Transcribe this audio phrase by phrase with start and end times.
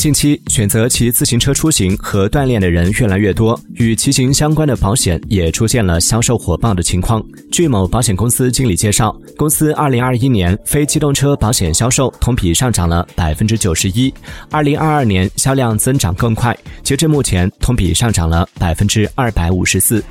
[0.00, 7.22] 近期选择骑自行车出行和锻炼的人越来越多与骑行相关的保险也出现了销售火爆的情况。
[7.52, 14.10] 据某保险公司经理介绍公司二零二一年非机动车保险销售同比上涨了百分之九十一
[14.50, 20.02] 二零二二年销量增长更快截至目前同比上涨了百分之二百五十四。